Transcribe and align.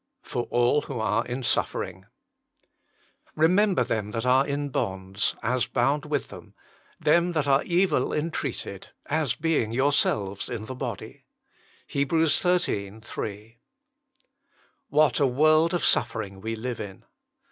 Jor 0.23 0.47
all 0.49 0.81
luho 0.81 0.99
arc 0.99 1.27
ht 1.27 1.43
Buffering" 1.43 2.05
Remember 3.45 3.83
them 3.83 4.09
that 4.13 4.25
are 4.25 4.47
in 4.47 4.69
bonds, 4.69 5.35
as 5.43 5.69
hound 5.75 6.05
with 6.05 6.29
them; 6.29 6.55
them 6.99 7.33
that 7.33 7.47
are 7.47 7.61
evil 7.65 8.11
entreated, 8.11 8.87
as 9.05 9.35
being 9.35 9.71
yourselves 9.71 10.49
in 10.49 10.65
the 10.65 10.73
body." 10.73 11.25
HEB. 11.87 12.25
xiii. 12.29 12.99
3. 12.99 13.59
What 14.89 15.19
a 15.19 15.27
world 15.27 15.71
of 15.71 15.85
suffering 15.85 16.41
we 16.41 16.55
live 16.55 16.79
in 16.79 17.05